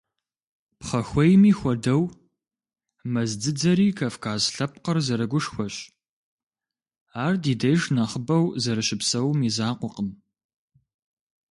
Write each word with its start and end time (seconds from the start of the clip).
Пхъэхуейми 0.79 1.51
хуэдэу, 1.59 2.03
мэз 3.11 3.31
дзыдзэри 3.39 3.95
Кавказ 3.99 4.41
лъэпкъыр 4.55 4.97
зэрыгушхуэщ, 5.05 5.75
ар 7.23 7.33
ди 7.43 7.53
деж 7.61 7.81
нэхъыбэу 7.95 8.43
зэрыщыпсэум 8.63 9.39
и 9.47 9.49
закъуэкъым. 9.57 10.09